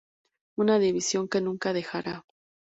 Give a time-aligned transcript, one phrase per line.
[0.57, 2.23] Una división que nunca dejara.